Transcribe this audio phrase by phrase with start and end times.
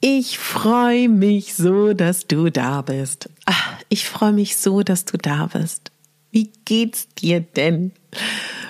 [0.00, 3.30] Ich freue mich so, dass du da bist.
[3.46, 5.90] Ach, ich freue mich so, dass du da bist.
[6.30, 7.90] Wie geht's dir denn?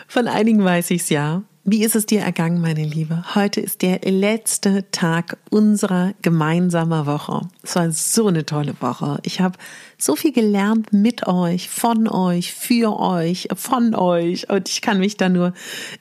[0.06, 1.42] Von einigen weiß ich's ja.
[1.64, 3.24] Wie ist es dir ergangen, meine Liebe?
[3.34, 7.42] Heute ist der letzte Tag unserer gemeinsamen Woche.
[7.62, 9.18] Es war so eine tolle Woche.
[9.22, 9.58] Ich habe
[9.98, 15.18] so viel gelernt mit euch, von euch, für euch, von euch und ich kann mich
[15.18, 15.52] da nur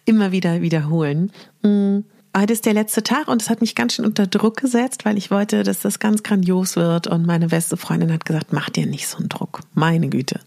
[0.06, 1.34] immer wieder wiederholen.
[1.64, 2.00] Mm
[2.40, 5.18] heute ist der letzte Tag und es hat mich ganz schön unter Druck gesetzt, weil
[5.18, 7.08] ich wollte, dass das ganz grandios wird.
[7.08, 9.62] Und meine beste Freundin hat gesagt, mach dir nicht so einen Druck.
[9.74, 10.40] Meine Güte.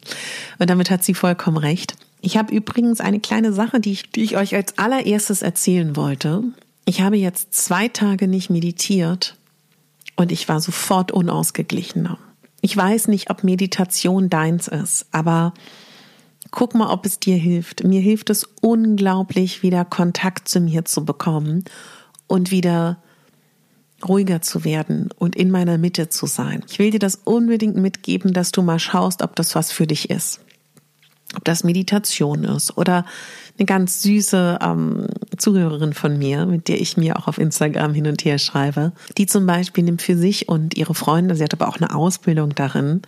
[0.58, 1.96] Und damit hat sie vollkommen recht.
[2.20, 6.42] Ich habe übrigens eine kleine Sache, die ich, die ich euch als allererstes erzählen wollte.
[6.84, 9.36] Ich habe jetzt zwei Tage nicht meditiert
[10.16, 12.18] und ich war sofort unausgeglichener.
[12.60, 15.54] Ich weiß nicht, ob Meditation deins ist, aber
[16.50, 17.84] Guck mal, ob es dir hilft.
[17.84, 21.64] Mir hilft es unglaublich, wieder Kontakt zu mir zu bekommen
[22.26, 22.98] und wieder
[24.06, 26.64] ruhiger zu werden und in meiner Mitte zu sein.
[26.68, 30.10] Ich will dir das unbedingt mitgeben, dass du mal schaust, ob das was für dich
[30.10, 30.40] ist.
[31.36, 33.04] Ob das Meditation ist oder
[33.56, 35.06] eine ganz süße ähm,
[35.36, 39.26] Zuhörerin von mir, mit der ich mir auch auf Instagram hin und her schreibe, die
[39.26, 43.02] zum Beispiel nimmt für sich und ihre Freunde, sie hat aber auch eine Ausbildung darin,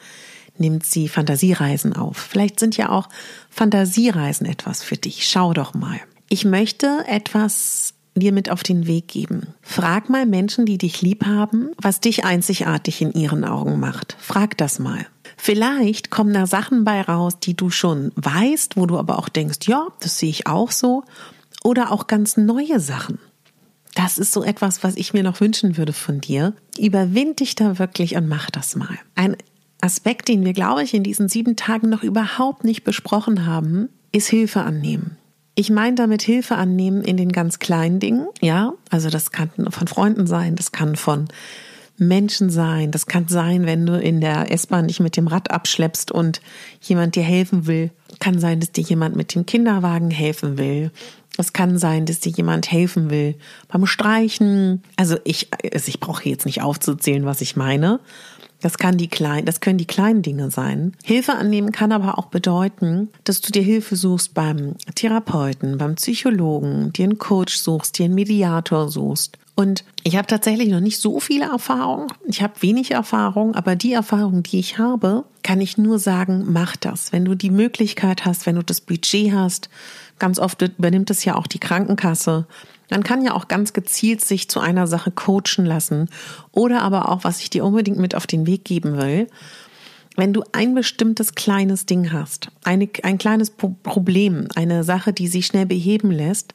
[0.58, 2.16] nimmt sie Fantasiereisen auf.
[2.16, 3.08] Vielleicht sind ja auch
[3.50, 5.28] Fantasiereisen etwas für dich.
[5.28, 6.00] Schau doch mal.
[6.28, 9.48] Ich möchte etwas dir mit auf den Weg geben.
[9.62, 14.16] Frag mal Menschen, die dich lieb haben, was dich einzigartig in ihren Augen macht.
[14.20, 15.06] Frag das mal.
[15.36, 19.66] Vielleicht kommen da Sachen bei raus, die du schon weißt, wo du aber auch denkst,
[19.66, 21.04] ja, das sehe ich auch so.
[21.64, 23.18] Oder auch ganz neue Sachen.
[23.94, 26.54] Das ist so etwas, was ich mir noch wünschen würde von dir.
[26.78, 28.98] Überwind dich da wirklich und mach das mal.
[29.14, 29.36] Ein
[29.82, 34.28] Aspekt, den wir, glaube ich, in diesen sieben Tagen noch überhaupt nicht besprochen haben, ist
[34.28, 35.16] Hilfe annehmen.
[35.54, 39.86] Ich meine damit Hilfe annehmen in den ganz kleinen Dingen, ja, also das kann von
[39.86, 41.28] Freunden sein, das kann von
[41.98, 46.10] Menschen sein, das kann sein, wenn du in der S-Bahn dich mit dem Rad abschleppst
[46.10, 46.40] und
[46.80, 50.90] jemand dir helfen will, kann sein, dass dir jemand mit dem Kinderwagen helfen will.
[51.38, 53.36] Es kann sein, dass dir jemand helfen will
[53.68, 54.82] beim Streichen.
[54.96, 58.00] Also ich, also ich brauche jetzt nicht aufzuzählen, was ich meine,
[58.62, 60.94] das kann die kleinen, das können die kleinen Dinge sein.
[61.04, 66.92] Hilfe annehmen kann aber auch bedeuten, dass du dir Hilfe suchst beim Therapeuten, beim Psychologen,
[66.92, 69.38] dir einen Coach suchst, dir einen Mediator suchst.
[69.54, 72.06] Und ich habe tatsächlich noch nicht so viele Erfahrungen.
[72.26, 76.76] Ich habe wenig Erfahrung, aber die Erfahrung, die ich habe, kann ich nur sagen, mach
[76.76, 77.12] das.
[77.12, 79.68] Wenn du die Möglichkeit hast, wenn du das Budget hast,
[80.18, 82.46] ganz oft übernimmt es ja auch die Krankenkasse,
[82.92, 86.10] man kann ja auch ganz gezielt sich zu einer Sache coachen lassen.
[86.50, 89.28] Oder aber auch, was ich dir unbedingt mit auf den Weg geben will,
[90.14, 95.46] wenn du ein bestimmtes kleines Ding hast, eine, ein kleines Problem, eine Sache, die sich
[95.46, 96.52] schnell beheben lässt,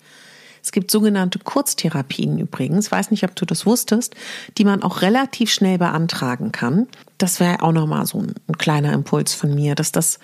[0.61, 4.15] es gibt sogenannte Kurztherapien übrigens, weiß nicht, ob du das wusstest,
[4.59, 6.87] die man auch relativ schnell beantragen kann.
[7.17, 10.19] Das wäre auch nochmal so ein, ein kleiner Impuls von mir, dass das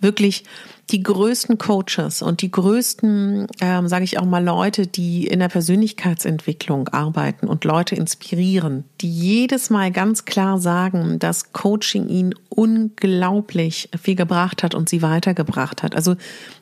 [0.00, 0.44] wirklich
[0.90, 5.48] die größten Coaches und die größten, ähm, sage ich auch mal, Leute, die in der
[5.48, 13.88] Persönlichkeitsentwicklung arbeiten und Leute inspirieren, die jedes Mal ganz klar sagen, dass Coaching ihnen unglaublich
[14.00, 15.94] viel gebracht hat und sie weitergebracht hat.
[15.94, 16.16] Also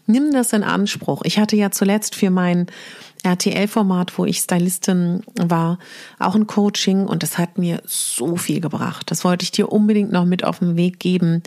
[0.06, 1.22] nimm das in Anspruch.
[1.24, 2.66] Ich hatte ja zuletzt für mein
[3.22, 5.78] RTL-Format, wo ich Stylistin war,
[6.18, 9.10] auch ein Coaching und das hat mir so viel gebracht.
[9.10, 11.42] Das wollte ich dir unbedingt noch mit auf den Weg geben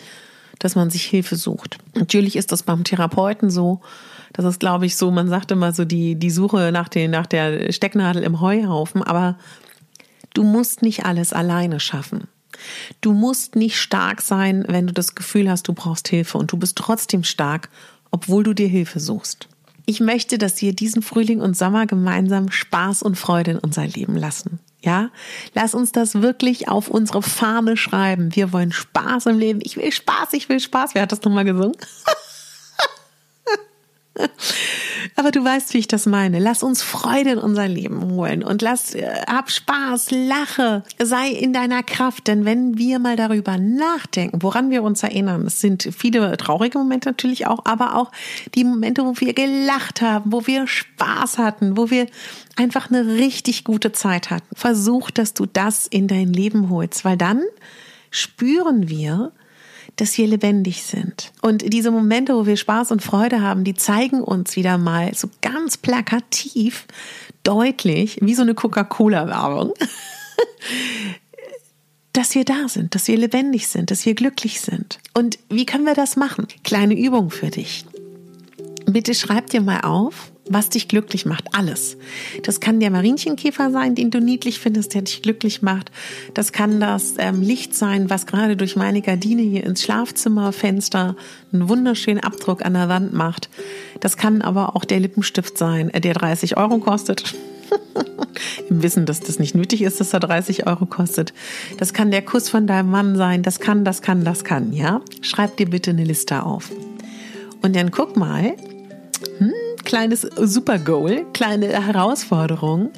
[0.62, 1.78] dass man sich Hilfe sucht.
[1.96, 3.80] Natürlich ist das beim Therapeuten so,
[4.32, 7.26] Das ist, glaube ich, so, man sagt immer so die, die Suche nach, den, nach
[7.26, 9.36] der Stecknadel im Heuhaufen, aber
[10.34, 12.28] du musst nicht alles alleine schaffen.
[13.00, 16.56] Du musst nicht stark sein, wenn du das Gefühl hast, du brauchst Hilfe und du
[16.56, 17.68] bist trotzdem stark,
[18.12, 19.48] obwohl du dir Hilfe suchst.
[19.84, 24.16] Ich möchte, dass wir diesen Frühling und Sommer gemeinsam Spaß und Freude in unser Leben
[24.16, 24.60] lassen.
[24.84, 25.10] Ja,
[25.54, 28.34] lass uns das wirklich auf unsere Fahne schreiben.
[28.34, 29.60] Wir wollen Spaß im Leben.
[29.62, 30.94] Ich will Spaß, ich will Spaß.
[30.94, 31.76] Wer hat das nochmal gesungen?
[35.16, 36.38] Aber du weißt, wie ich das meine.
[36.38, 41.52] Lass uns Freude in unser Leben holen und lass, äh, hab Spaß, lache, sei in
[41.52, 42.26] deiner Kraft.
[42.26, 47.08] Denn wenn wir mal darüber nachdenken, woran wir uns erinnern, es sind viele traurige Momente
[47.08, 48.10] natürlich auch, aber auch
[48.54, 52.06] die Momente, wo wir gelacht haben, wo wir Spaß hatten, wo wir
[52.56, 54.54] einfach eine richtig gute Zeit hatten.
[54.54, 57.42] Versuch, dass du das in dein Leben holst, weil dann
[58.10, 59.32] spüren wir,
[59.96, 61.32] dass wir lebendig sind.
[61.42, 65.28] Und diese Momente, wo wir Spaß und Freude haben, die zeigen uns wieder mal so
[65.40, 66.86] ganz plakativ,
[67.42, 69.72] deutlich, wie so eine Coca-Cola-Werbung,
[72.12, 74.98] dass wir da sind, dass wir lebendig sind, dass wir glücklich sind.
[75.14, 76.46] Und wie können wir das machen?
[76.62, 77.84] Kleine Übung für dich.
[78.86, 81.54] Bitte schreib dir mal auf, was dich glücklich macht.
[81.54, 81.96] Alles.
[82.42, 85.92] Das kann der Marinchenkäfer sein, den du niedlich findest, der dich glücklich macht.
[86.34, 91.16] Das kann das ähm, Licht sein, was gerade durch meine Gardine hier ins Schlafzimmerfenster
[91.52, 93.48] einen wunderschönen Abdruck an der Wand macht.
[94.00, 97.34] Das kann aber auch der Lippenstift sein, äh, der 30 Euro kostet.
[98.68, 101.32] Im Wissen, dass das nicht nötig ist, dass er 30 Euro kostet.
[101.78, 103.42] Das kann der Kuss von deinem Mann sein.
[103.42, 105.00] Das kann, das kann, das kann, ja?
[105.20, 106.70] Schreib dir bitte eine Liste auf.
[107.62, 108.56] Und dann guck mal,
[109.38, 109.51] hm,
[109.92, 112.88] kleines Super-Goal, kleine Herausforderung.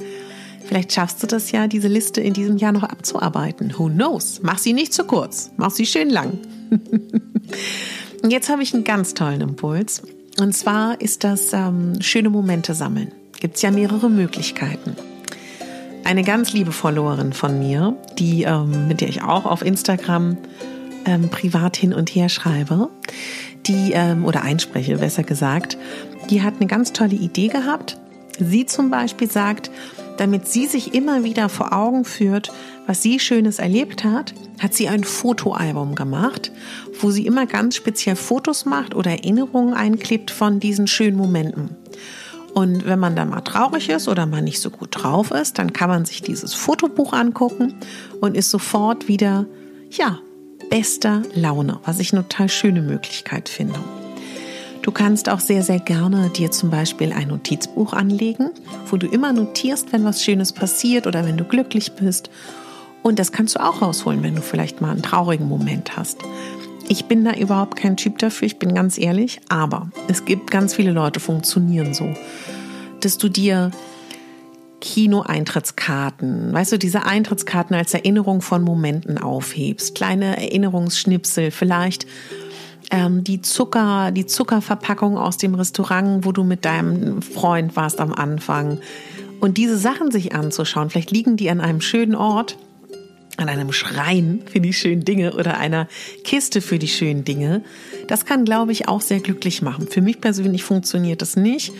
[0.65, 3.75] Vielleicht schaffst du das ja, diese Liste in diesem Jahr noch abzuarbeiten.
[3.77, 4.39] Who knows?
[4.45, 5.51] Mach sie nicht zu kurz.
[5.57, 6.39] Mach sie schön lang.
[8.23, 10.03] Und jetzt habe ich einen ganz tollen Impuls.
[10.39, 13.11] Und zwar ist das ähm, schöne Momente sammeln.
[13.41, 14.95] Gibt es ja mehrere Möglichkeiten.
[16.05, 20.37] Eine ganz liebe Followerin von mir, die, ähm, mit der ich auch auf Instagram
[21.07, 22.89] ähm, privat hin und her schreibe,
[23.67, 25.77] die, ähm, oder einspreche, besser gesagt,
[26.31, 27.99] die hat eine ganz tolle Idee gehabt.
[28.39, 29.71] Sie zum Beispiel sagt,
[30.17, 32.53] damit sie sich immer wieder vor Augen führt,
[32.87, 36.53] was sie Schönes erlebt hat, hat sie ein Fotoalbum gemacht,
[37.01, 41.77] wo sie immer ganz speziell Fotos macht oder Erinnerungen einklebt von diesen schönen Momenten.
[42.55, 45.73] Und wenn man da mal traurig ist oder mal nicht so gut drauf ist, dann
[45.73, 47.75] kann man sich dieses Fotobuch angucken
[48.21, 49.47] und ist sofort wieder,
[49.91, 50.21] ja,
[50.71, 53.81] bester Laune, was ich eine total schöne Möglichkeit finde.
[54.85, 58.51] Du kannst auch sehr, sehr gerne dir zum Beispiel ein Notizbuch anlegen,
[58.91, 62.29] wo du immer notierst, wenn was Schönes passiert oder wenn du glücklich bist.
[63.03, 66.19] Und das kannst du auch rausholen, wenn du vielleicht mal einen traurigen Moment hast.
[66.87, 70.75] Ich bin da überhaupt kein Typ dafür, ich bin ganz ehrlich, aber es gibt ganz
[70.75, 72.13] viele Leute, funktionieren so,
[73.01, 73.71] dass du dir
[74.83, 82.07] Kino-Eintrittskarten, weißt du, diese Eintrittskarten als Erinnerung von Momenten aufhebst, kleine Erinnerungsschnipsel, vielleicht
[82.91, 88.13] ähm, die Zucker, die Zuckerverpackung aus dem Restaurant, wo du mit deinem Freund warst am
[88.13, 88.81] Anfang.
[89.41, 92.57] Und diese Sachen sich anzuschauen, vielleicht liegen die an einem schönen Ort,
[93.37, 95.89] an einem Schrein für die schönen Dinge oder einer
[96.23, 97.63] Kiste für die schönen Dinge.
[98.07, 99.89] Das kann, glaube ich, auch sehr glücklich machen.
[99.89, 101.73] Für mich persönlich funktioniert das nicht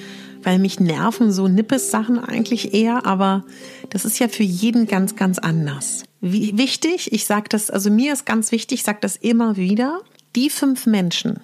[0.45, 3.45] weil mich nerven so Nippes-Sachen eigentlich eher, aber
[3.91, 6.05] das ist ja für jeden ganz, ganz anders.
[6.21, 10.01] Wie, wichtig, ich sage das, also mir ist ganz wichtig, ich sage das immer wieder,
[10.37, 11.41] die fünf Menschen,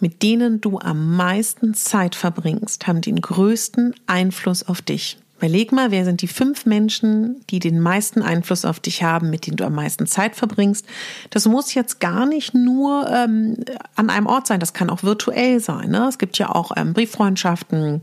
[0.00, 5.18] mit denen du am meisten Zeit verbringst, haben den größten Einfluss auf dich.
[5.38, 9.46] Überleg mal, wer sind die fünf Menschen, die den meisten Einfluss auf dich haben, mit
[9.46, 10.86] denen du am meisten Zeit verbringst.
[11.30, 13.56] Das muss jetzt gar nicht nur ähm,
[13.96, 15.90] an einem Ort sein, das kann auch virtuell sein.
[15.90, 16.06] Ne?
[16.08, 18.00] Es gibt ja auch ähm, Brieffreundschaften,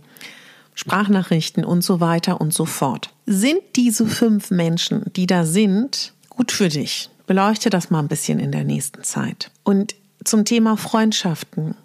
[0.76, 3.10] Sprachnachrichten und so weiter und so fort.
[3.26, 7.10] Sind diese fünf Menschen, die da sind, gut für dich?
[7.28, 9.52] Beleuchte das mal ein bisschen in der nächsten Zeit.
[9.64, 11.76] Und zum Thema Freundschaften.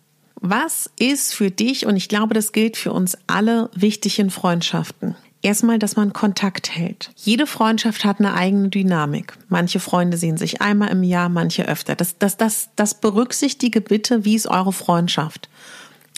[0.40, 5.16] Was ist für dich, und ich glaube, das gilt für uns alle, wichtig in Freundschaften?
[5.42, 7.10] Erstmal, dass man Kontakt hält.
[7.14, 9.34] Jede Freundschaft hat eine eigene Dynamik.
[9.48, 11.94] Manche Freunde sehen sich einmal im Jahr, manche öfter.
[11.94, 15.48] Das, das, das, das berücksichtige bitte, wie ist eure Freundschaft.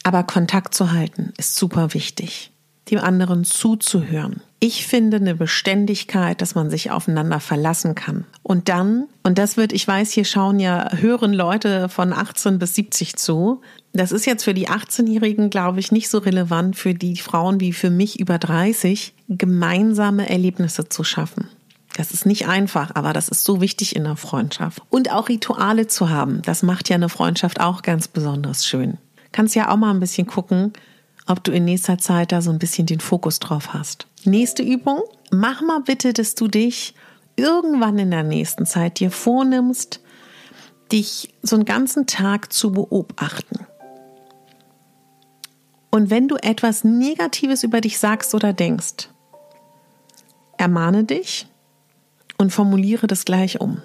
[0.03, 2.53] Aber Kontakt zu halten ist super wichtig.
[2.91, 4.41] Dem anderen zuzuhören.
[4.61, 8.25] Ich finde eine Beständigkeit, dass man sich aufeinander verlassen kann.
[8.43, 12.75] Und dann, und das wird, ich weiß, hier schauen ja, hören Leute von 18 bis
[12.75, 13.61] 70 zu.
[13.93, 17.73] Das ist jetzt für die 18-Jährigen, glaube ich, nicht so relevant für die Frauen wie
[17.73, 21.49] für mich über 30, gemeinsame Erlebnisse zu schaffen.
[21.97, 24.83] Das ist nicht einfach, aber das ist so wichtig in der Freundschaft.
[24.91, 28.99] Und auch Rituale zu haben, das macht ja eine Freundschaft auch ganz besonders schön.
[29.31, 30.73] Kannst ja auch mal ein bisschen gucken,
[31.29, 34.07] ob du in nächster Zeit da so ein bisschen den Fokus drauf hast.
[34.25, 35.03] Nächste Übung.
[35.31, 36.95] Mach mal bitte, dass du dich
[37.37, 40.01] irgendwann in der nächsten Zeit dir vornimmst,
[40.91, 43.67] dich so einen ganzen Tag zu beobachten.
[45.91, 49.09] Und wenn du etwas Negatives über dich sagst oder denkst,
[50.57, 51.47] ermahne dich
[52.39, 53.83] und formuliere das gleich um.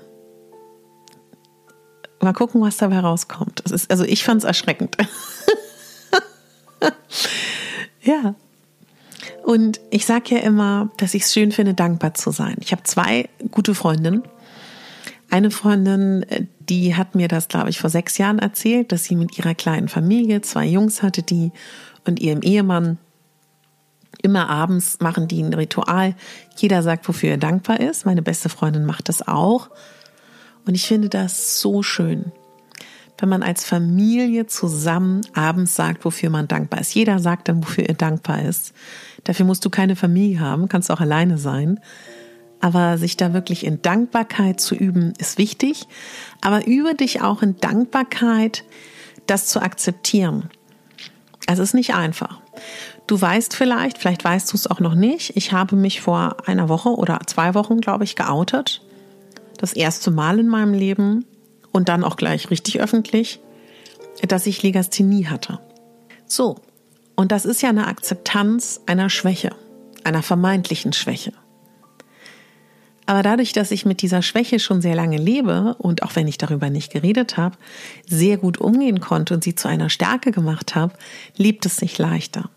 [2.21, 3.59] Mal gucken, was dabei rauskommt.
[3.62, 4.97] Ist, also ich fand es erschreckend.
[8.01, 8.35] ja.
[9.43, 12.55] Und ich sage ja immer, dass ich es schön finde, dankbar zu sein.
[12.61, 14.23] Ich habe zwei gute Freundinnen.
[15.29, 19.15] Eine Freundin, äh, die hat mir das, glaube ich, vor sechs Jahren erzählt, dass sie
[19.15, 21.51] mit ihrer kleinen Familie zwei Jungs hatte, die
[22.05, 22.97] und ihrem Ehemann
[24.21, 26.15] immer abends machen die ein Ritual.
[26.55, 28.05] Jeder sagt, wofür er dankbar ist.
[28.05, 29.69] Meine beste Freundin macht das auch.
[30.65, 32.31] Und ich finde das so schön,
[33.23, 36.93] wenn man als Familie zusammen abends sagt, wofür man dankbar ist.
[36.93, 38.73] Jeder sagt dann, wofür er dankbar ist.
[39.23, 41.79] Dafür musst du keine Familie haben, kannst auch alleine sein.
[42.59, 45.87] Aber sich da wirklich in Dankbarkeit zu üben, ist wichtig.
[46.41, 48.65] Aber übe dich auch in Dankbarkeit,
[49.25, 50.49] das zu akzeptieren.
[51.47, 52.41] Es ist nicht einfach.
[53.07, 56.67] Du weißt vielleicht, vielleicht weißt du es auch noch nicht, ich habe mich vor einer
[56.67, 58.81] Woche oder zwei Wochen, glaube ich, geoutet.
[59.57, 61.23] Das erste Mal in meinem Leben
[61.73, 63.41] und dann auch gleich richtig öffentlich,
[64.27, 65.59] dass ich Legasthenie hatte.
[66.25, 66.55] So,
[67.15, 69.49] und das ist ja eine Akzeptanz einer Schwäche,
[70.05, 71.33] einer vermeintlichen Schwäche.
[73.05, 76.37] Aber dadurch, dass ich mit dieser Schwäche schon sehr lange lebe und auch wenn ich
[76.37, 77.57] darüber nicht geredet habe,
[78.07, 80.93] sehr gut umgehen konnte und sie zu einer Stärke gemacht habe,
[81.35, 82.49] lebt es sich leichter.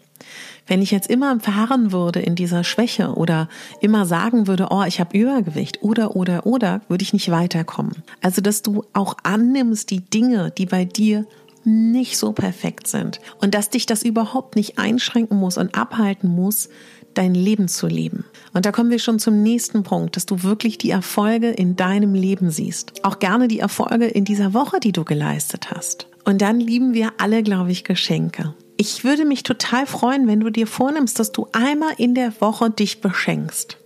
[0.67, 3.49] Wenn ich jetzt immer verharren würde in dieser Schwäche oder
[3.81, 8.03] immer sagen würde, oh, ich habe Übergewicht oder oder oder, würde ich nicht weiterkommen.
[8.23, 11.27] Also, dass du auch annimmst die Dinge, die bei dir
[11.65, 16.69] nicht so perfekt sind und dass dich das überhaupt nicht einschränken muss und abhalten muss,
[17.15, 18.25] dein Leben zu leben.
[18.53, 22.15] Und da kommen wir schon zum nächsten Punkt, dass du wirklich die Erfolge in deinem
[22.15, 23.05] Leben siehst.
[23.05, 26.07] Auch gerne die Erfolge in dieser Woche, die du geleistet hast.
[26.25, 28.55] Und dann lieben wir alle, glaube ich, Geschenke.
[28.77, 32.71] Ich würde mich total freuen, wenn du dir vornimmst, dass du einmal in der Woche
[32.71, 33.79] dich beschenkst.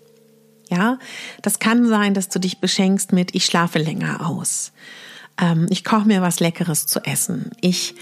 [0.69, 0.99] Ja,
[1.43, 4.73] das kann sein, dass du dich beschenkst mit, ich schlafe länger aus.
[5.41, 7.51] Ähm, ich koche mir was Leckeres zu essen.
[7.61, 7.95] Ich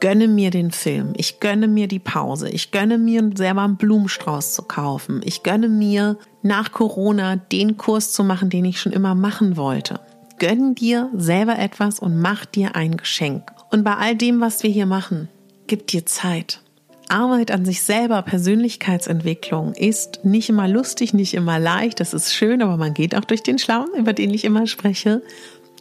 [0.00, 4.54] gönne mir den Film, ich gönne mir die Pause, ich gönne mir selber einen Blumenstrauß
[4.54, 9.14] zu kaufen, ich gönne mir nach Corona den Kurs zu machen, den ich schon immer
[9.14, 10.00] machen wollte.
[10.38, 13.50] Gönn dir selber etwas und mach dir ein Geschenk.
[13.70, 15.28] Und bei all dem, was wir hier machen,
[15.68, 16.60] gib dir Zeit.
[17.08, 22.60] Arbeit an sich selber, Persönlichkeitsentwicklung ist nicht immer lustig, nicht immer leicht, das ist schön,
[22.60, 25.22] aber man geht auch durch den Schlamm, über den ich immer spreche.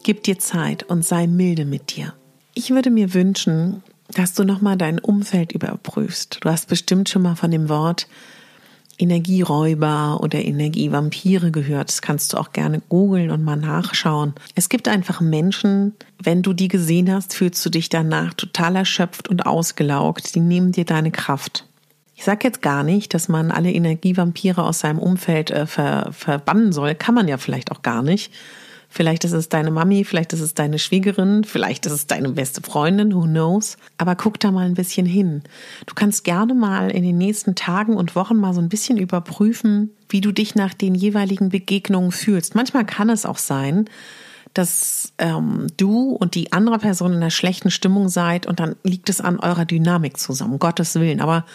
[0.04, 2.14] Gib dir Zeit und sei milde mit dir.
[2.54, 6.38] Ich würde mir wünschen, dass du nochmal dein Umfeld überprüfst.
[6.42, 8.08] Du hast bestimmt schon mal von dem Wort
[8.98, 11.90] Energieräuber oder Energievampire gehört.
[11.90, 14.34] Das kannst du auch gerne googeln und mal nachschauen.
[14.56, 19.28] Es gibt einfach Menschen, wenn du die gesehen hast, fühlst du dich danach total erschöpft
[19.28, 20.34] und ausgelaugt.
[20.34, 21.66] Die nehmen dir deine Kraft.
[22.16, 26.72] Ich sage jetzt gar nicht, dass man alle Energievampire aus seinem Umfeld äh, ver verbannen
[26.72, 26.96] soll.
[26.96, 28.32] Kann man ja vielleicht auch gar nicht.
[28.90, 32.62] Vielleicht ist es deine Mami, vielleicht ist es deine Schwiegerin, vielleicht ist es deine beste
[32.62, 33.78] Freundin, who knows.
[33.98, 35.44] Aber guck da mal ein bisschen hin.
[35.86, 39.92] Du kannst gerne mal in den nächsten Tagen und Wochen mal so ein bisschen überprüfen,
[40.10, 42.56] wie du dich nach den jeweiligen Begegnungen fühlst.
[42.56, 43.90] Manchmal kann es auch sein,
[44.54, 49.10] dass ähm, du und die andere Person in einer schlechten Stimmung seid und dann liegt
[49.10, 51.22] es an eurer Dynamik zusammen, Gottes Willen.
[51.22, 51.46] Aber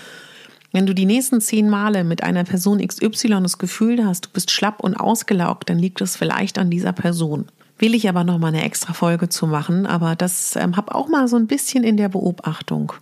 [0.73, 4.51] wenn du die nächsten zehn Male mit einer Person XY das Gefühl hast, du bist
[4.51, 7.47] schlapp und ausgelaugt, dann liegt es vielleicht an dieser Person.
[7.79, 11.09] Will ich aber noch mal eine extra Folge zu machen, aber das ähm, hab auch
[11.09, 12.93] mal so ein bisschen in der Beobachtung.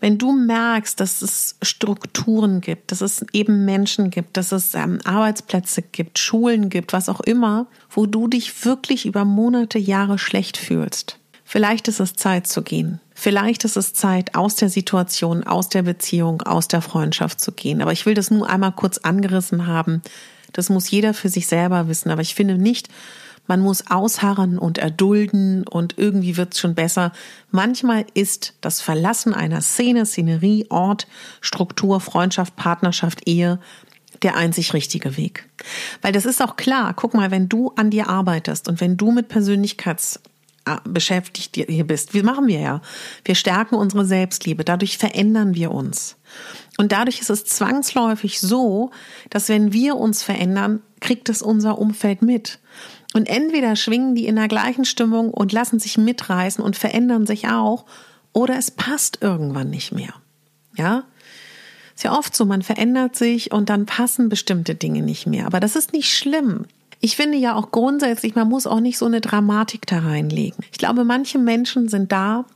[0.00, 4.98] Wenn du merkst, dass es Strukturen gibt, dass es eben Menschen gibt, dass es ähm,
[5.04, 10.58] Arbeitsplätze gibt, Schulen gibt, was auch immer, wo du dich wirklich über Monate, Jahre schlecht
[10.58, 13.00] fühlst, vielleicht ist es Zeit zu gehen.
[13.18, 17.80] Vielleicht ist es Zeit, aus der Situation, aus der Beziehung, aus der Freundschaft zu gehen.
[17.80, 20.02] Aber ich will das nur einmal kurz angerissen haben.
[20.52, 22.10] Das muss jeder für sich selber wissen.
[22.10, 22.90] Aber ich finde nicht,
[23.46, 27.10] man muss ausharren und erdulden und irgendwie wird es schon besser.
[27.50, 31.06] Manchmal ist das Verlassen einer Szene, Szenerie, Ort,
[31.40, 33.58] Struktur, Freundschaft, Partnerschaft, Ehe
[34.22, 35.48] der einzig richtige Weg.
[36.02, 36.92] Weil das ist auch klar.
[36.94, 40.20] Guck mal, wenn du an dir arbeitest und wenn du mit Persönlichkeits
[40.84, 42.14] beschäftigt hier bist.
[42.14, 42.80] Wie machen wir ja?
[43.24, 44.64] Wir stärken unsere Selbstliebe.
[44.64, 46.16] Dadurch verändern wir uns.
[46.76, 48.90] Und dadurch ist es zwangsläufig so,
[49.30, 52.58] dass wenn wir uns verändern, kriegt es unser Umfeld mit.
[53.14, 57.48] Und entweder schwingen die in der gleichen Stimmung und lassen sich mitreißen und verändern sich
[57.48, 57.86] auch,
[58.32, 60.12] oder es passt irgendwann nicht mehr.
[60.76, 61.04] Ja?
[61.94, 65.46] Ist ja oft so, man verändert sich und dann passen bestimmte Dinge nicht mehr.
[65.46, 66.66] Aber das ist nicht schlimm.
[67.06, 70.64] Ich finde ja auch grundsätzlich, man muss auch nicht so eine Dramatik da reinlegen.
[70.72, 72.46] Ich glaube, manche Menschen sind da,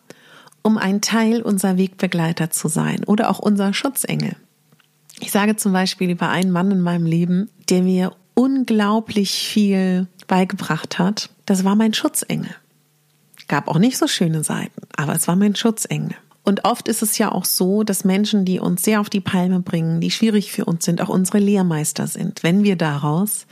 [0.62, 4.34] um ein Teil unserer Wegbegleiter zu sein oder auch unser Schutzengel.
[5.20, 10.98] Ich sage zum Beispiel über einen Mann in meinem Leben, der mir unglaublich viel beigebracht
[10.98, 11.30] hat.
[11.46, 12.56] Das war mein Schutzengel.
[13.46, 16.16] Gab auch nicht so schöne Seiten, aber es war mein Schutzengel.
[16.42, 19.60] Und oft ist es ja auch so, dass Menschen, die uns sehr auf die Palme
[19.60, 23.46] bringen, die schwierig für uns sind, auch unsere Lehrmeister sind, wenn wir daraus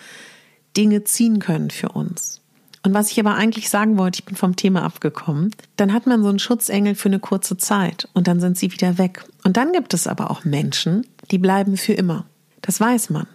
[0.77, 2.41] Dinge ziehen können für uns.
[2.83, 6.23] Und was ich aber eigentlich sagen wollte, ich bin vom Thema abgekommen, dann hat man
[6.23, 9.25] so einen Schutzengel für eine kurze Zeit und dann sind sie wieder weg.
[9.45, 12.25] Und dann gibt es aber auch Menschen, die bleiben für immer.
[12.63, 13.27] Das weiß man.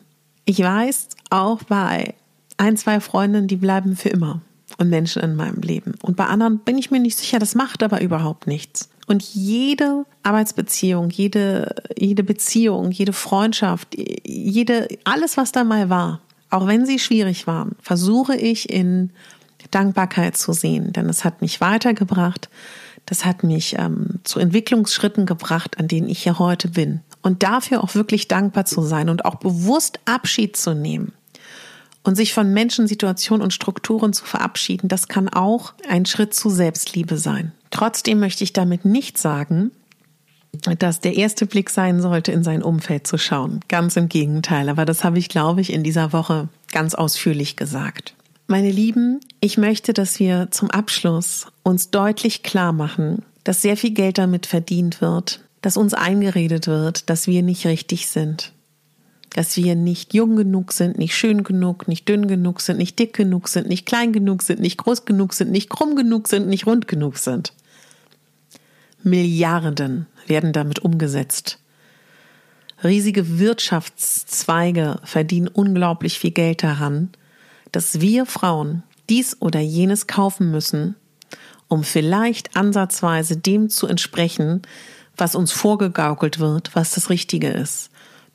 [0.46, 2.16] Ich weiß auch bei
[2.58, 4.42] ein, zwei Freundinnen, die bleiben für immer
[4.78, 5.96] und Menschen in meinem Leben.
[6.02, 8.90] Und bei anderen bin ich mir nicht sicher, das macht aber überhaupt nichts.
[9.06, 16.22] Und jede Arbeitsbeziehung, jede, jede Beziehung, jede Freundschaft, jede, alles, was da mal war,
[16.54, 19.10] auch wenn sie schwierig waren, versuche ich in
[19.72, 22.50] Dankbarkeit zu sehen, denn es hat mich weitergebracht,
[23.06, 27.02] das hat mich ähm, zu Entwicklungsschritten gebracht, an denen ich hier heute bin.
[27.22, 31.14] Und dafür auch wirklich dankbar zu sein und auch bewusst Abschied zu nehmen
[32.04, 36.50] und sich von Menschen, Situationen und Strukturen zu verabschieden, das kann auch ein Schritt zu
[36.50, 37.52] Selbstliebe sein.
[37.72, 39.72] Trotzdem möchte ich damit nicht sagen,
[40.80, 43.60] dass der erste Blick sein sollte, in sein Umfeld zu schauen.
[43.68, 44.70] Ganz im Gegenteil.
[44.70, 48.14] Aber das habe ich, glaube ich, in dieser Woche ganz ausführlich gesagt.
[48.48, 53.92] Meine Lieben, ich möchte, dass wir zum Abschluss uns deutlich klar machen, dass sehr viel
[53.92, 58.52] Geld damit verdient wird, dass uns eingeredet wird, dass wir nicht richtig sind,
[59.32, 63.14] dass wir nicht jung genug sind, nicht schön genug, nicht dünn genug sind, nicht dick
[63.14, 66.68] genug sind, nicht klein genug sind, nicht groß genug sind, nicht krumm genug sind, nicht
[66.68, 67.54] rund genug sind.
[69.04, 71.60] Milliarden werden damit umgesetzt.
[72.84, 77.10] Riesige Wirtschaftszweige verdienen unglaublich viel Geld daran,
[77.72, 80.96] dass wir Frauen dies oder jenes kaufen müssen,
[81.68, 84.62] um vielleicht ansatzweise dem zu entsprechen,
[85.18, 87.90] was uns vorgegaukelt wird, was das Richtige ist.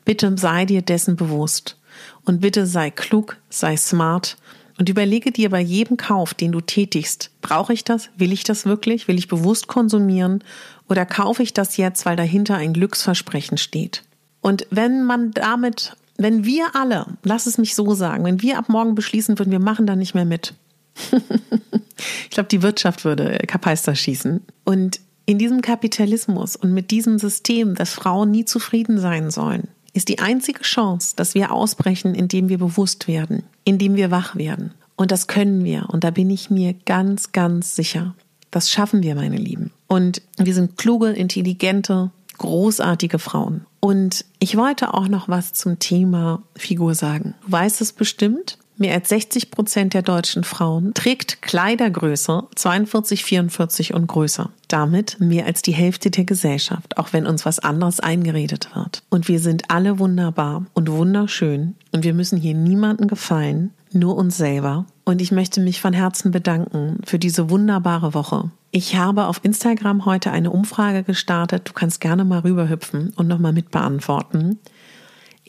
[0.05, 1.77] Bitte sei dir dessen bewusst
[2.25, 4.37] und bitte sei klug, sei smart
[4.79, 8.09] und überlege dir bei jedem Kauf, den du tätigst, brauche ich das?
[8.17, 9.09] Will ich das wirklich?
[9.09, 10.41] Will ich bewusst konsumieren?
[10.87, 14.03] Oder kaufe ich das jetzt, weil dahinter ein Glücksversprechen steht?
[14.39, 18.69] Und wenn man damit, wenn wir alle, lass es mich so sagen, wenn wir ab
[18.69, 20.53] morgen beschließen würden, wir machen da nicht mehr mit.
[21.11, 24.41] ich glaube, die Wirtschaft würde Kapeister schießen.
[24.63, 30.09] Und in diesem Kapitalismus und mit diesem System, dass Frauen nie zufrieden sein sollen, ist
[30.09, 34.73] die einzige Chance, dass wir ausbrechen, indem wir bewusst werden, indem wir wach werden.
[34.95, 35.87] Und das können wir.
[35.89, 38.15] Und da bin ich mir ganz, ganz sicher.
[38.51, 39.71] Das schaffen wir, meine Lieben.
[39.87, 43.65] Und wir sind kluge, intelligente, großartige Frauen.
[43.79, 47.33] Und ich wollte auch noch was zum Thema Figur sagen.
[47.45, 48.57] Du weißt es bestimmt.
[48.81, 54.51] Mehr als 60 Prozent der deutschen Frauen trägt Kleidergröße 42, 44 und größer.
[54.69, 59.03] Damit mehr als die Hälfte der Gesellschaft, auch wenn uns was anderes eingeredet wird.
[59.09, 64.37] Und wir sind alle wunderbar und wunderschön und wir müssen hier niemanden gefallen, nur uns
[64.37, 64.85] selber.
[65.03, 68.49] Und ich möchte mich von Herzen bedanken für diese wunderbare Woche.
[68.71, 71.67] Ich habe auf Instagram heute eine Umfrage gestartet.
[71.67, 74.57] Du kannst gerne mal rüberhüpfen und nochmal mit beantworten.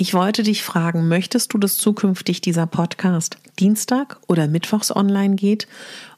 [0.00, 5.68] Ich wollte dich fragen, möchtest du, dass zukünftig dieser Podcast Dienstag oder Mittwochs online geht?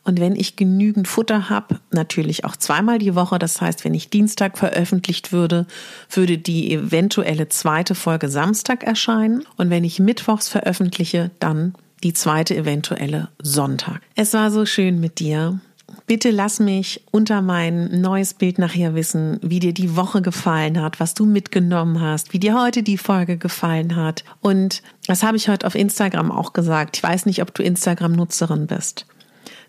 [0.04, 3.40] Und wenn ich genügend Futter habe, natürlich auch zweimal die Woche.
[3.40, 5.66] Das heißt, wenn ich Dienstag veröffentlicht würde,
[6.08, 9.42] würde die eventuelle zweite Folge Samstag erscheinen.
[9.56, 14.00] Und wenn ich Mittwochs veröffentliche, dann die zweite eventuelle Sonntag.
[14.14, 15.58] Es war so schön mit dir.
[16.06, 21.00] Bitte lass mich unter mein neues Bild nachher wissen, wie dir die Woche gefallen hat,
[21.00, 24.24] was du mitgenommen hast, wie dir heute die Folge gefallen hat.
[24.40, 26.96] Und das habe ich heute auf Instagram auch gesagt.
[26.96, 29.06] Ich weiß nicht, ob du Instagram-Nutzerin bist.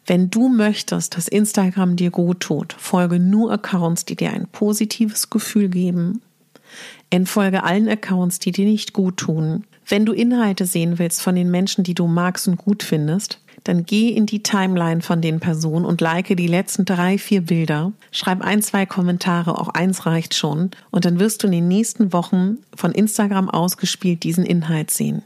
[0.05, 5.29] Wenn du möchtest, dass Instagram dir gut tut, folge nur Accounts, die dir ein positives
[5.29, 6.21] Gefühl geben.
[7.09, 9.65] Entfolge allen Accounts, die dir nicht gut tun.
[9.87, 13.85] Wenn du Inhalte sehen willst von den Menschen, die du magst und gut findest, dann
[13.85, 17.93] geh in die Timeline von den Personen und like die letzten drei, vier Bilder.
[18.11, 20.71] Schreib ein, zwei Kommentare, auch eins reicht schon.
[20.91, 25.23] Und dann wirst du in den nächsten Wochen von Instagram ausgespielt diesen Inhalt sehen.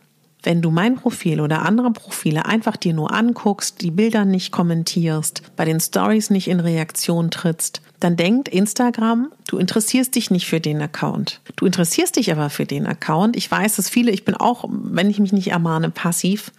[0.48, 5.42] Wenn du mein Profil oder andere Profile einfach dir nur anguckst, die Bilder nicht kommentierst,
[5.58, 10.62] bei den Stories nicht in Reaktion trittst, dann denkt Instagram, du interessierst dich nicht für
[10.62, 11.42] den Account.
[11.58, 13.36] Du interessierst dich aber für den Account.
[13.36, 16.54] Ich weiß, dass viele, ich bin auch, wenn ich mich nicht ermahne, passiv.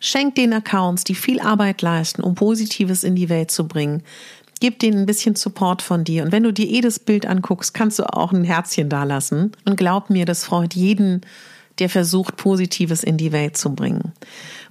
[0.00, 4.02] Schenk den Accounts, die viel Arbeit leisten, um Positives in die Welt zu bringen.
[4.58, 6.24] gebe denen ein bisschen Support von dir.
[6.24, 9.52] Und wenn du dir eh das Bild anguckst, kannst du auch ein Herzchen dalassen.
[9.66, 11.20] Und glaub mir, das freut jeden,
[11.78, 14.12] der versucht, Positives in die Welt zu bringen.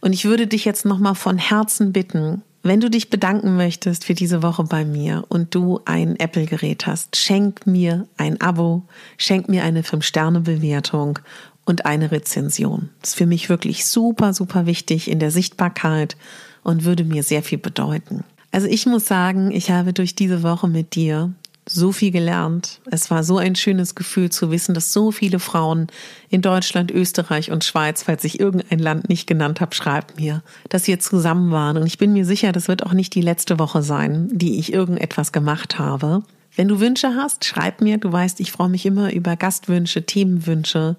[0.01, 4.13] Und ich würde dich jetzt nochmal von Herzen bitten, wenn du dich bedanken möchtest für
[4.13, 8.83] diese Woche bei mir und du ein Apple-Gerät hast, schenk mir ein Abo,
[9.17, 11.19] schenk mir eine 5-Sterne-Bewertung
[11.65, 12.89] und eine Rezension.
[13.01, 16.15] Das ist für mich wirklich super, super wichtig in der Sichtbarkeit
[16.63, 18.23] und würde mir sehr viel bedeuten.
[18.51, 21.33] Also ich muss sagen, ich habe durch diese Woche mit dir
[21.67, 22.82] so viel gelernt.
[22.91, 25.88] Es war so ein schönes Gefühl zu wissen, dass so viele Frauen
[26.30, 30.88] in Deutschland, Österreich und Schweiz, falls ich irgendein Land nicht genannt habe, schreibt mir, dass
[30.88, 31.78] wir zusammen waren.
[31.78, 34.73] Und ich bin mir sicher, das wird auch nicht die letzte Woche sein, die ich
[34.73, 36.23] irgendetwas gemacht habe.
[36.56, 37.97] Wenn du Wünsche hast, schreib mir.
[37.97, 40.97] Du weißt, ich freue mich immer über Gastwünsche, Themenwünsche.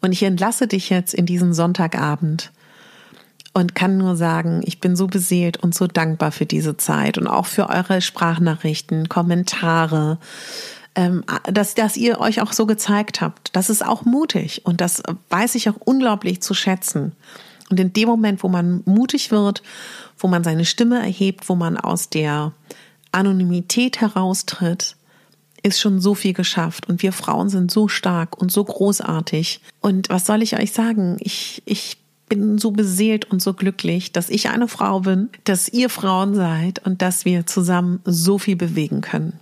[0.00, 2.52] Und ich entlasse dich jetzt in diesen Sonntagabend
[3.52, 7.26] und kann nur sagen, ich bin so beseelt und so dankbar für diese Zeit und
[7.26, 10.18] auch für eure Sprachnachrichten, Kommentare,
[10.94, 13.54] ähm, dass, dass ihr euch auch so gezeigt habt.
[13.54, 17.12] Das ist auch mutig und das weiß ich auch unglaublich zu schätzen.
[17.70, 19.62] Und in dem Moment, wo man mutig wird,
[20.18, 22.52] wo man seine Stimme erhebt, wo man aus der
[23.12, 24.96] Anonymität heraustritt,
[25.62, 26.88] ist schon so viel geschafft.
[26.88, 29.60] Und wir Frauen sind so stark und so großartig.
[29.80, 31.16] Und was soll ich euch sagen?
[31.20, 32.01] Ich, ich
[32.38, 36.78] bin so beseelt und so glücklich, dass ich eine Frau bin, dass ihr Frauen seid
[36.86, 39.38] und dass wir zusammen so viel bewegen können.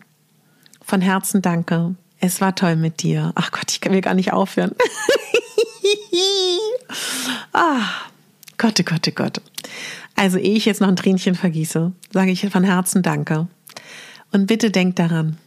[0.83, 1.95] Von Herzen danke.
[2.19, 3.31] Es war toll mit dir.
[3.37, 4.73] Ach Gott, ich kann mir gar nicht aufhören.
[7.53, 7.87] ah,
[8.59, 9.41] Gott, Gott, Gott.
[10.17, 13.47] Also, ehe ich jetzt noch ein Tränchen vergieße, sage ich von Herzen Danke.
[14.33, 15.39] Und bitte denk daran,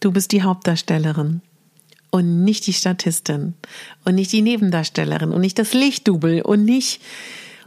[0.00, 1.42] du bist die Hauptdarstellerin
[2.10, 3.54] und nicht die Statistin
[4.04, 7.00] und nicht die Nebendarstellerin und nicht das Lichtdubel und nicht,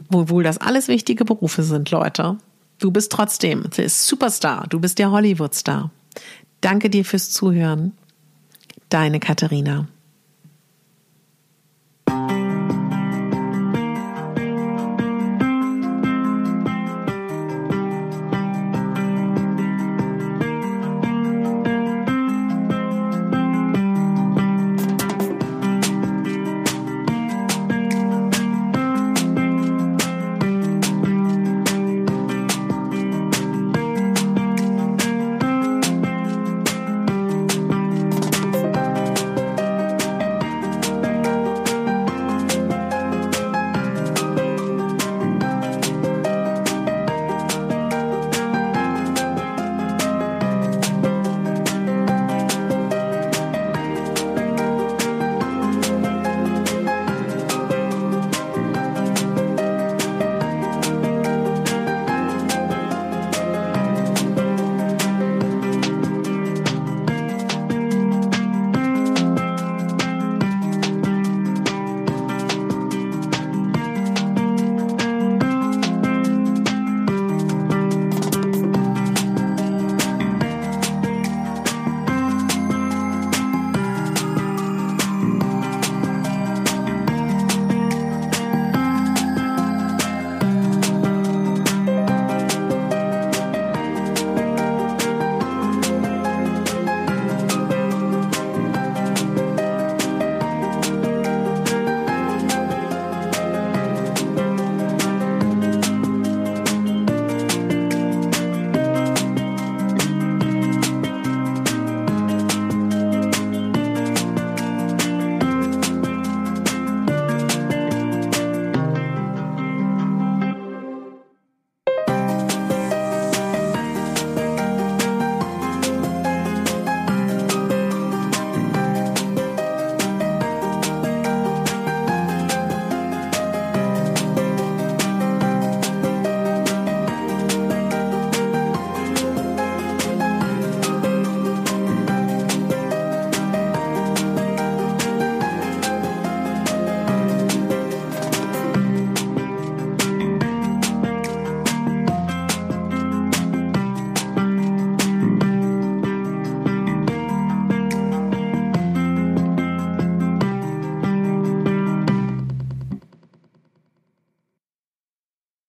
[0.08, 2.36] wohl das alles wichtige Berufe sind, Leute.
[2.78, 5.90] Du bist trotzdem der Superstar, du bist der Hollywoodstar.
[6.60, 7.92] Danke dir fürs Zuhören.
[8.88, 9.88] Deine Katharina.